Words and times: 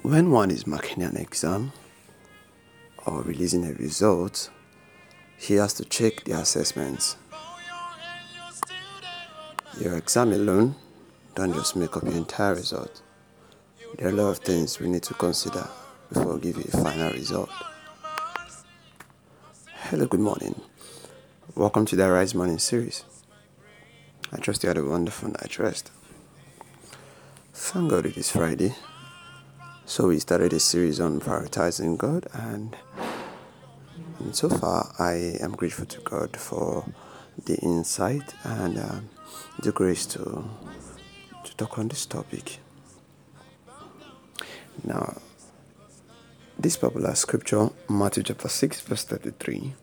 when 0.00 0.30
one 0.30 0.50
is 0.50 0.66
marking 0.66 1.02
an 1.02 1.16
exam 1.16 1.72
or 3.06 3.22
releasing 3.22 3.66
a 3.66 3.72
result, 3.74 4.50
he 5.36 5.54
has 5.54 5.74
to 5.74 5.84
check 5.84 6.24
the 6.24 6.32
assessments. 6.32 7.16
Your 9.78 9.96
exam 9.96 10.32
alone 10.32 10.76
don't 11.34 11.52
just 11.52 11.76
make 11.76 11.96
up 11.96 12.04
your 12.04 12.14
entire 12.14 12.54
result. 12.54 13.02
There 13.98 14.08
are 14.08 14.10
a 14.10 14.14
lot 14.14 14.30
of 14.30 14.38
things 14.38 14.80
we 14.80 14.88
need 14.88 15.02
to 15.04 15.14
consider 15.14 15.68
before 16.12 16.38
you 16.38 16.50
a 16.50 16.76
final 16.76 17.12
result. 17.12 17.50
Hello, 19.66 20.06
good 20.06 20.20
morning. 20.20 20.60
Welcome 21.54 21.84
to 21.86 21.96
the 21.96 22.10
Rise 22.10 22.34
Morning 22.34 22.58
series. 22.58 23.04
I 24.32 24.38
trust 24.38 24.62
you 24.62 24.68
had 24.68 24.78
a 24.78 24.84
wonderful 24.84 25.28
night 25.28 25.58
rest. 25.58 25.90
Thank 27.52 27.90
God 27.90 28.06
it 28.06 28.16
is 28.16 28.30
Friday. 28.30 28.74
So 29.84 30.06
we 30.08 30.20
started 30.20 30.52
a 30.52 30.60
series 30.60 31.00
on 31.00 31.20
prioritizing 31.20 31.98
God, 31.98 32.26
and, 32.32 32.76
and 34.20 34.34
so 34.34 34.48
far 34.48 34.94
I 34.98 35.36
am 35.40 35.52
grateful 35.52 35.86
to 35.86 36.00
God 36.00 36.36
for 36.36 36.86
the 37.44 37.56
insight 37.56 38.32
and 38.44 38.78
um, 38.78 39.10
the 39.58 39.72
grace 39.72 40.06
to 40.06 40.48
to 41.44 41.56
talk 41.56 41.78
on 41.78 41.88
this 41.88 42.06
topic. 42.06 42.58
Now, 44.84 45.20
this 46.58 46.76
popular 46.76 47.14
scripture, 47.16 47.70
Matthew 47.88 48.22
chapter 48.22 48.48
6, 48.48 48.80
verse 48.82 49.04
33, 49.04 49.74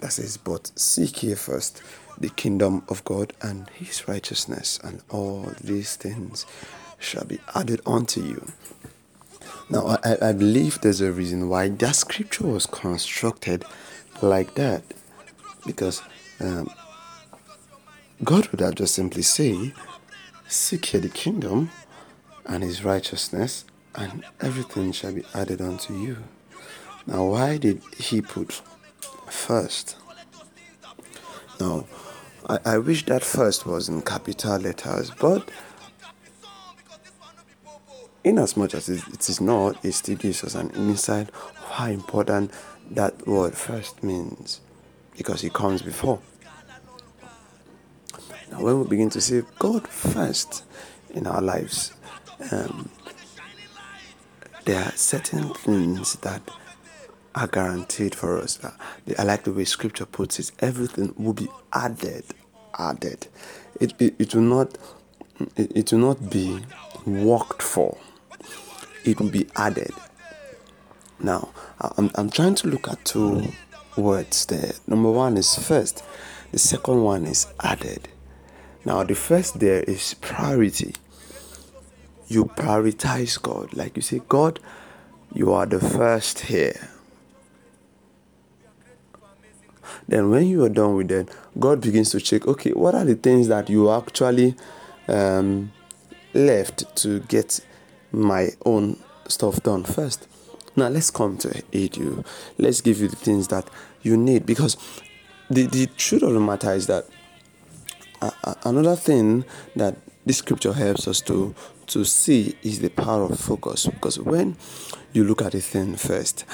that 0.00 0.12
says, 0.12 0.36
But 0.36 0.70
seek 0.78 1.22
ye 1.22 1.34
first 1.34 1.82
the 2.18 2.28
kingdom 2.28 2.82
of 2.88 3.02
God 3.04 3.32
and 3.40 3.68
his 3.70 4.06
righteousness, 4.06 4.78
and 4.84 5.02
all 5.08 5.50
these 5.62 5.96
things 5.96 6.44
shall 7.00 7.24
be 7.24 7.40
added 7.54 7.80
unto 7.86 8.22
you. 8.22 8.46
Now, 9.68 9.98
I, 10.04 10.30
I 10.30 10.32
believe 10.32 10.80
there's 10.80 11.00
a 11.00 11.12
reason 11.12 11.48
why 11.48 11.68
that 11.68 11.96
scripture 11.96 12.46
was 12.46 12.66
constructed 12.66 13.64
like 14.22 14.54
that. 14.54 14.82
Because 15.66 16.02
um, 16.40 16.68
God 18.22 18.48
would 18.48 18.60
have 18.60 18.74
just 18.74 18.94
simply 18.94 19.22
say, 19.22 19.72
Seek 20.48 20.92
ye 20.92 21.00
the 21.00 21.08
kingdom 21.08 21.70
and 22.46 22.62
his 22.62 22.84
righteousness, 22.84 23.64
and 23.94 24.24
everything 24.40 24.92
shall 24.92 25.12
be 25.12 25.24
added 25.34 25.60
unto 25.60 25.94
you. 25.94 26.16
Now, 27.06 27.26
why 27.26 27.56
did 27.56 27.82
he 27.96 28.20
put 28.20 28.60
first? 29.28 29.96
Now, 31.60 31.86
I, 32.48 32.58
I 32.64 32.78
wish 32.78 33.06
that 33.06 33.22
first 33.22 33.66
was 33.66 33.88
in 33.88 34.02
capital 34.02 34.58
letters, 34.58 35.12
but 35.20 35.48
in 38.24 38.38
as 38.38 38.56
much 38.56 38.74
as 38.74 38.88
it 38.88 39.28
is 39.28 39.40
not, 39.40 39.82
it 39.84 39.92
still 39.92 40.16
gives 40.16 40.44
us 40.44 40.54
an 40.54 40.70
insight 40.70 41.28
of 41.28 41.64
how 41.70 41.86
important 41.86 42.52
that 42.90 43.26
word 43.26 43.54
first 43.54 44.02
means 44.02 44.60
because 45.16 45.42
it 45.44 45.52
comes 45.52 45.82
before. 45.82 46.20
Now, 48.50 48.62
when 48.62 48.80
we 48.80 48.86
begin 48.88 49.10
to 49.10 49.20
say 49.20 49.42
God 49.58 49.86
first 49.86 50.64
in 51.10 51.26
our 51.26 51.40
lives, 51.40 51.92
um, 52.50 52.90
there 54.64 54.84
are 54.84 54.92
certain 54.92 55.54
things 55.54 56.16
that 56.16 56.42
are 57.34 57.46
guaranteed 57.46 58.14
for 58.14 58.38
us. 58.38 58.58
I 59.18 59.22
like 59.22 59.44
the 59.44 59.52
way 59.52 59.64
Scripture 59.64 60.04
puts 60.06 60.38
it. 60.38 60.50
Everything 60.58 61.14
will 61.16 61.32
be 61.32 61.48
added, 61.72 62.24
added. 62.78 63.28
It 63.80 63.94
it, 64.00 64.14
it 64.18 64.34
will 64.34 64.42
not 64.42 64.76
it, 65.56 65.72
it 65.76 65.92
will 65.92 66.00
not 66.00 66.28
be 66.28 66.60
worked 67.06 67.62
for 67.62 67.96
it 69.04 69.20
will 69.20 69.30
be 69.30 69.46
added. 69.56 69.92
Now, 71.18 71.50
I'm, 71.80 72.10
I'm 72.14 72.30
trying 72.30 72.54
to 72.56 72.68
look 72.68 72.88
at 72.88 73.04
two 73.04 73.52
words 73.96 74.46
there. 74.46 74.72
Number 74.86 75.10
one 75.10 75.36
is 75.36 75.54
first, 75.56 76.02
the 76.52 76.58
second 76.58 77.02
one 77.02 77.26
is 77.26 77.46
added. 77.62 78.08
Now, 78.84 79.04
the 79.04 79.14
first 79.14 79.60
there 79.60 79.82
is 79.82 80.14
priority. 80.14 80.94
You 82.28 82.46
prioritize 82.46 83.40
God. 83.40 83.74
Like 83.74 83.96
you 83.96 84.02
say, 84.02 84.22
God, 84.28 84.60
you 85.34 85.52
are 85.52 85.66
the 85.66 85.80
first 85.80 86.40
here. 86.40 86.88
Then, 90.08 90.30
when 90.30 90.46
you 90.46 90.64
are 90.64 90.68
done 90.68 90.96
with 90.96 91.08
that, 91.08 91.28
God 91.58 91.80
begins 91.80 92.10
to 92.10 92.20
check 92.20 92.46
okay, 92.46 92.70
what 92.70 92.94
are 92.94 93.04
the 93.04 93.14
things 93.16 93.48
that 93.48 93.68
you 93.68 93.90
actually 93.90 94.54
um, 95.08 95.72
left 96.32 96.96
to 96.96 97.20
get 97.20 97.60
my 98.12 98.50
own 98.64 98.98
stuff 99.28 99.62
done 99.62 99.84
first. 99.84 100.26
Now 100.76 100.88
let's 100.88 101.10
come 101.10 101.36
to 101.38 101.62
aid 101.72 101.96
you. 101.96 102.24
Let's 102.58 102.80
give 102.80 103.00
you 103.00 103.08
the 103.08 103.16
things 103.16 103.48
that 103.48 103.68
you 104.02 104.16
need 104.16 104.46
because 104.46 104.76
the, 105.50 105.66
the 105.66 105.86
truth 105.96 106.22
of 106.22 106.32
the 106.32 106.40
matter 106.40 106.72
is 106.72 106.86
that 106.86 107.06
another 108.64 108.96
thing 108.96 109.44
that 109.76 109.96
this 110.26 110.38
scripture 110.38 110.72
helps 110.72 111.08
us 111.08 111.20
to 111.22 111.54
to 111.86 112.04
see 112.04 112.54
is 112.62 112.80
the 112.80 112.90
power 112.90 113.24
of 113.24 113.38
focus 113.38 113.86
because 113.86 114.18
when 114.18 114.56
you 115.12 115.24
look 115.24 115.42
at 115.42 115.54
a 115.54 115.60
thing 115.60 115.96
first 115.96 116.44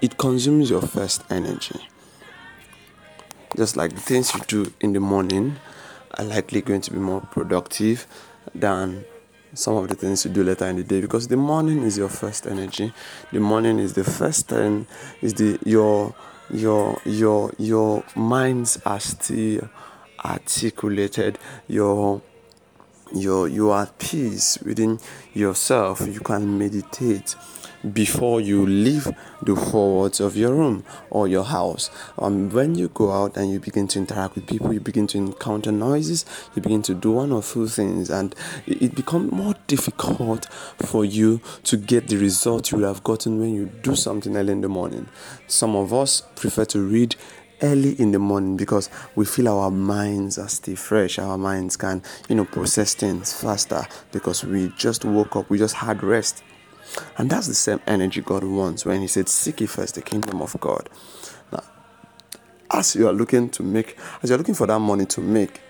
it 0.00 0.18
consumes 0.18 0.68
your 0.68 0.82
first 0.82 1.22
energy 1.30 1.80
just 3.56 3.76
like 3.76 3.92
the 3.92 4.00
things 4.00 4.34
you 4.34 4.40
do 4.48 4.72
in 4.80 4.92
the 4.92 5.00
morning 5.00 5.56
are 6.18 6.24
likely 6.24 6.60
going 6.60 6.80
to 6.80 6.90
be 6.90 6.98
more 6.98 7.20
productive 7.20 8.06
than 8.54 9.04
some 9.54 9.76
of 9.76 9.88
the 9.88 9.94
things 9.94 10.24
you 10.24 10.30
do 10.30 10.42
later 10.42 10.66
in 10.66 10.76
the 10.76 10.84
day 10.84 11.00
because 11.00 11.28
the 11.28 11.36
morning 11.36 11.82
is 11.82 11.98
your 11.98 12.08
first 12.08 12.46
energy. 12.46 12.92
The 13.32 13.40
morning 13.40 13.78
is 13.78 13.94
the 13.94 14.04
first 14.04 14.48
time 14.48 14.86
is 15.20 15.34
the 15.34 15.58
your 15.64 16.14
your 16.50 17.00
your 17.04 17.52
your 17.58 18.04
minds 18.14 18.80
are 18.84 19.00
still 19.00 19.68
articulated. 20.24 21.38
Your 21.68 22.22
your 23.14 23.48
you 23.48 23.70
are 23.70 23.82
at 23.82 23.98
peace 23.98 24.58
within 24.62 24.98
yourself. 25.34 26.00
You 26.00 26.20
can 26.20 26.58
meditate 26.58 27.36
before 27.92 28.40
you 28.40 28.66
leave 28.66 29.08
the 29.42 29.56
four 29.56 29.94
walls 29.94 30.20
of 30.20 30.36
your 30.36 30.54
room 30.54 30.84
or 31.10 31.26
your 31.26 31.44
house. 31.44 31.90
Um, 32.18 32.50
when 32.50 32.74
you 32.74 32.88
go 32.88 33.10
out 33.10 33.36
and 33.36 33.50
you 33.50 33.60
begin 33.60 33.88
to 33.88 33.98
interact 33.98 34.36
with 34.36 34.46
people, 34.46 34.72
you 34.72 34.80
begin 34.80 35.06
to 35.08 35.18
encounter 35.18 35.72
noises, 35.72 36.24
you 36.54 36.62
begin 36.62 36.82
to 36.82 36.94
do 36.94 37.12
one 37.12 37.32
or 37.32 37.42
two 37.42 37.66
things, 37.66 38.10
and 38.10 38.34
it, 38.66 38.94
becomes 38.94 39.32
more 39.32 39.54
difficult 39.66 40.44
for 40.76 41.04
you 41.04 41.40
to 41.64 41.76
get 41.76 42.08
the 42.08 42.16
result 42.16 42.70
you 42.70 42.78
would 42.78 42.86
have 42.86 43.02
gotten 43.02 43.40
when 43.40 43.54
you 43.54 43.66
do 43.66 43.96
something 43.96 44.36
early 44.36 44.52
in 44.52 44.60
the 44.60 44.68
morning. 44.68 45.08
Some 45.46 45.74
of 45.74 45.92
us 45.92 46.22
prefer 46.36 46.64
to 46.66 46.80
read 46.80 47.16
early 47.62 47.92
in 48.00 48.12
the 48.12 48.18
morning 48.18 48.56
because 48.56 48.90
we 49.14 49.24
feel 49.24 49.48
our 49.48 49.70
minds 49.70 50.38
are 50.38 50.48
still 50.48 50.76
fresh. 50.76 51.18
Our 51.18 51.38
minds 51.38 51.76
can, 51.76 52.02
you 52.28 52.34
know, 52.34 52.44
process 52.44 52.94
things 52.94 53.32
faster 53.32 53.86
because 54.10 54.44
we 54.44 54.72
just 54.76 55.04
woke 55.04 55.36
up, 55.36 55.48
we 55.48 55.58
just 55.58 55.76
had 55.76 56.02
rest. 56.02 56.42
And 57.18 57.30
that's 57.30 57.46
the 57.46 57.54
same 57.54 57.80
energy 57.86 58.20
God 58.20 58.44
wants 58.44 58.84
when 58.84 59.00
He 59.00 59.06
said, 59.06 59.28
Seek 59.28 59.60
ye 59.60 59.66
first 59.66 59.94
the 59.94 60.02
kingdom 60.02 60.42
of 60.42 60.58
God. 60.60 60.88
Now, 61.52 61.62
as 62.70 62.94
you 62.96 63.08
are 63.08 63.12
looking 63.12 63.48
to 63.50 63.62
make, 63.62 63.98
as 64.22 64.30
you're 64.30 64.38
looking 64.38 64.54
for 64.54 64.66
that 64.66 64.78
money 64.78 65.06
to 65.06 65.20
make, 65.20 65.60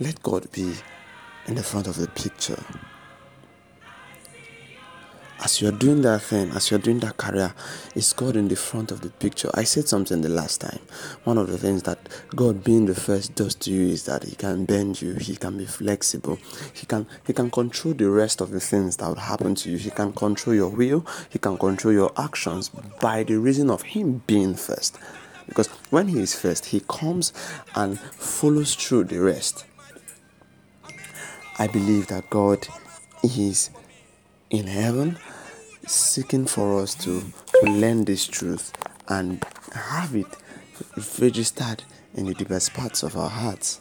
let 0.00 0.22
God 0.22 0.50
be 0.52 0.74
in 1.46 1.54
the 1.54 1.62
front 1.62 1.86
of 1.86 1.96
the 1.96 2.08
picture 2.08 2.62
as 5.48 5.62
you're 5.62 5.72
doing 5.72 6.02
that 6.02 6.20
thing, 6.20 6.50
as 6.50 6.70
you're 6.70 6.78
doing 6.78 6.98
that 6.98 7.16
career, 7.16 7.54
is 7.94 8.12
God 8.12 8.36
in 8.36 8.48
the 8.48 8.54
front 8.54 8.92
of 8.92 9.00
the 9.00 9.08
picture. 9.08 9.48
I 9.54 9.64
said 9.64 9.88
something 9.88 10.20
the 10.20 10.28
last 10.28 10.60
time. 10.60 10.78
One 11.24 11.38
of 11.38 11.50
the 11.50 11.56
things 11.56 11.84
that 11.84 11.98
God 12.36 12.62
being 12.62 12.84
the 12.84 12.94
first 12.94 13.34
does 13.34 13.54
to 13.54 13.70
you 13.70 13.88
is 13.88 14.04
that 14.04 14.24
He 14.24 14.36
can 14.36 14.66
bend 14.66 15.00
you, 15.00 15.14
He 15.14 15.36
can 15.36 15.56
be 15.56 15.64
flexible, 15.64 16.38
He 16.74 16.84
can 16.84 17.06
He 17.26 17.32
can 17.32 17.50
control 17.50 17.94
the 17.94 18.10
rest 18.10 18.42
of 18.42 18.50
the 18.50 18.60
things 18.60 18.98
that 18.98 19.08
would 19.08 19.20
happen 19.20 19.54
to 19.54 19.70
you. 19.70 19.78
He 19.78 19.88
can 19.88 20.12
control 20.12 20.54
your 20.54 20.68
will, 20.68 21.06
He 21.30 21.38
can 21.38 21.56
control 21.56 21.94
your 21.94 22.12
actions 22.18 22.68
by 23.00 23.22
the 23.22 23.38
reason 23.38 23.70
of 23.70 23.80
Him 23.80 24.22
being 24.26 24.54
first. 24.54 24.98
Because 25.46 25.68
when 25.88 26.08
He 26.08 26.20
is 26.20 26.38
first, 26.38 26.66
He 26.66 26.80
comes 26.80 27.32
and 27.74 27.98
follows 27.98 28.74
through 28.74 29.04
the 29.04 29.18
rest. 29.18 29.64
I 31.58 31.68
believe 31.68 32.08
that 32.08 32.28
God 32.28 32.68
is 33.22 33.70
in 34.50 34.66
heaven 34.66 35.16
seeking 35.86 36.46
for 36.46 36.80
us 36.80 36.94
to, 36.96 37.22
to 37.60 37.70
learn 37.70 38.04
this 38.04 38.26
truth 38.26 38.72
and 39.08 39.44
have 39.72 40.14
it 40.14 40.26
registered 41.20 41.84
in 42.14 42.26
the 42.26 42.34
deepest 42.34 42.74
parts 42.74 43.02
of 43.02 43.16
our 43.16 43.30
hearts. 43.30 43.80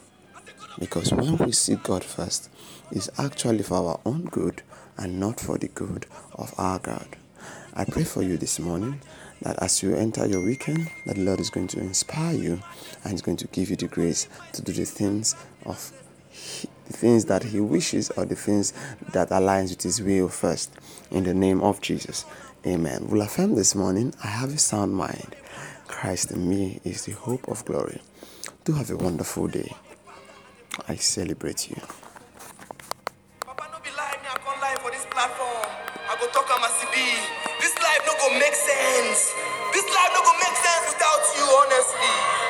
Because 0.80 1.12
when 1.12 1.38
we 1.38 1.52
seek 1.52 1.84
God 1.84 2.04
first, 2.04 2.50
it's 2.92 3.10
actually 3.18 3.64
for 3.64 3.76
our 3.76 4.00
own 4.06 4.26
good 4.26 4.62
and 4.98 5.20
not 5.20 5.40
for 5.40 5.58
the 5.58 5.68
good 5.68 6.06
of 6.36 6.54
our 6.58 6.80
God. 6.80 7.16
I 7.74 7.86
pray 7.86 8.04
for 8.04 8.24
you 8.24 8.38
this 8.38 8.60
morning 8.60 9.02
that 9.42 9.62
as 9.62 9.84
you 9.84 9.96
enter 9.96 10.26
your 10.26 10.44
weekend, 10.44 10.90
that 11.06 11.16
the 11.16 11.22
Lord 11.22 11.40
is 11.40 11.50
going 11.50 11.68
to 11.68 11.80
inspire 11.80 12.36
you 12.36 12.62
and 13.04 13.14
is 13.14 13.22
going 13.22 13.38
to 13.38 13.48
give 13.48 13.70
you 13.70 13.76
the 13.76 13.88
grace 13.88 14.28
to 14.54 14.62
do 14.62 14.72
the 14.72 14.86
things 14.86 15.36
of 15.66 15.92
the 16.88 16.94
things 16.94 17.26
that 17.26 17.44
He 17.44 17.60
wishes 17.60 18.10
or 18.12 18.26
the 18.26 18.36
things 18.36 18.74
that 19.14 19.30
aligns 19.30 19.70
with 19.70 19.84
His 19.84 20.02
will 20.02 20.30
first. 20.30 20.72
In 21.12 21.24
the 21.24 21.34
name 21.34 21.62
of 21.62 21.82
Jesus. 21.82 22.26
Amen. 22.66 23.08
We'll 23.08 23.22
affirm 23.22 23.56
this 23.56 23.76
morning 23.76 24.14
I 24.24 24.28
have 24.28 24.54
a 24.54 24.58
sound 24.58 24.94
mind. 24.94 25.36
Christ 25.88 26.32
in 26.32 26.50
me 26.50 26.82
is 26.84 27.06
the 27.06 27.14
hope 27.14 27.48
of 27.48 27.64
glory. 27.64 28.02
Do 28.66 28.74
have 28.74 28.92
a 28.92 28.98
wonderful 28.98 29.48
day. 29.48 29.74
I 30.88 30.96
celebrate 30.96 31.70
you. 31.70 31.78
Papa 33.40 33.70
no 33.72 33.80
be 33.80 33.90
I 33.96 34.72
live 34.72 34.80
for 34.80 34.92
this 34.92 35.06
platform. 35.10 35.72
I 36.10 36.18
go 36.20 36.28
talk 36.28 36.50
as 36.52 36.84
e 36.84 36.88
be. 36.92 37.08
This 37.62 37.76
life 37.80 38.04
no 38.06 38.14
go 38.20 38.28
make 38.38 38.54
sense. 38.54 39.34
This 39.72 39.88
life 39.88 40.12
no 40.14 40.22
go 40.28 40.34
make 40.44 40.58
sense 40.60 40.92
without 40.92 41.24
you, 41.40 41.46
honestly. 41.64 42.47